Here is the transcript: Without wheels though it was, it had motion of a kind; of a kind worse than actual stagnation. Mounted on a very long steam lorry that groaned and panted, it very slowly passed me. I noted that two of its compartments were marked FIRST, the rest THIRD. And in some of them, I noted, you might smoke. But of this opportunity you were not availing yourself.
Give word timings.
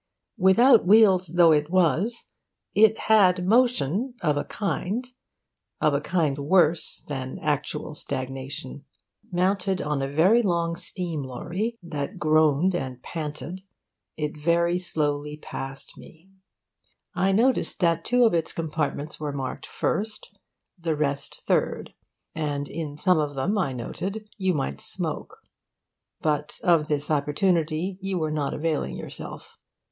Without 0.39 0.83
wheels 0.87 1.27
though 1.35 1.51
it 1.51 1.69
was, 1.69 2.31
it 2.73 2.97
had 3.01 3.45
motion 3.45 4.15
of 4.21 4.35
a 4.35 4.43
kind; 4.45 5.05
of 5.79 5.93
a 5.93 6.01
kind 6.01 6.39
worse 6.39 7.03
than 7.07 7.37
actual 7.37 7.93
stagnation. 7.93 8.83
Mounted 9.31 9.79
on 9.79 10.01
a 10.01 10.07
very 10.07 10.41
long 10.41 10.75
steam 10.75 11.21
lorry 11.21 11.77
that 11.83 12.17
groaned 12.17 12.73
and 12.73 13.03
panted, 13.03 13.61
it 14.17 14.35
very 14.35 14.79
slowly 14.79 15.37
passed 15.37 15.95
me. 15.99 16.27
I 17.13 17.31
noted 17.31 17.67
that 17.81 18.03
two 18.03 18.23
of 18.25 18.33
its 18.33 18.53
compartments 18.53 19.19
were 19.19 19.31
marked 19.31 19.67
FIRST, 19.67 20.35
the 20.79 20.95
rest 20.95 21.41
THIRD. 21.45 21.93
And 22.33 22.67
in 22.67 22.97
some 22.97 23.19
of 23.19 23.35
them, 23.35 23.55
I 23.59 23.71
noted, 23.71 24.27
you 24.39 24.55
might 24.55 24.81
smoke. 24.81 25.37
But 26.21 26.59
of 26.63 26.87
this 26.87 27.11
opportunity 27.11 27.99
you 28.01 28.17
were 28.17 28.31
not 28.31 28.55
availing 28.55 28.95
yourself. 28.97 29.57